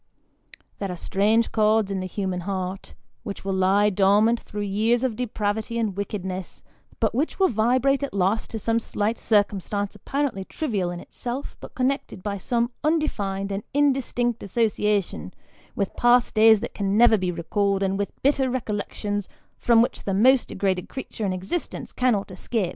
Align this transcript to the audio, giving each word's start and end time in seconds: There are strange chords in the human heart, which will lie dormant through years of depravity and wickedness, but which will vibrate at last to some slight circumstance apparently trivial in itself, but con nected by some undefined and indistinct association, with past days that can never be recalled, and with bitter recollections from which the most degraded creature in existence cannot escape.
There 0.79 0.91
are 0.91 0.95
strange 0.97 1.51
chords 1.51 1.91
in 1.91 1.99
the 1.99 2.07
human 2.07 2.39
heart, 2.41 2.95
which 3.21 3.45
will 3.45 3.53
lie 3.53 3.91
dormant 3.91 4.39
through 4.39 4.61
years 4.63 5.03
of 5.03 5.15
depravity 5.15 5.77
and 5.77 5.95
wickedness, 5.95 6.63
but 6.99 7.13
which 7.13 7.37
will 7.37 7.49
vibrate 7.49 8.01
at 8.01 8.11
last 8.11 8.49
to 8.49 8.57
some 8.57 8.79
slight 8.79 9.19
circumstance 9.19 9.93
apparently 9.93 10.43
trivial 10.45 10.89
in 10.89 10.99
itself, 10.99 11.55
but 11.59 11.75
con 11.75 11.87
nected 11.89 12.23
by 12.23 12.37
some 12.37 12.71
undefined 12.83 13.51
and 13.51 13.61
indistinct 13.75 14.41
association, 14.41 15.35
with 15.75 15.95
past 15.95 16.33
days 16.33 16.61
that 16.61 16.73
can 16.73 16.97
never 16.97 17.15
be 17.15 17.31
recalled, 17.31 17.83
and 17.83 17.99
with 17.99 18.11
bitter 18.23 18.49
recollections 18.49 19.29
from 19.59 19.83
which 19.83 20.03
the 20.05 20.15
most 20.15 20.47
degraded 20.47 20.89
creature 20.89 21.27
in 21.27 21.31
existence 21.31 21.91
cannot 21.93 22.31
escape. 22.31 22.69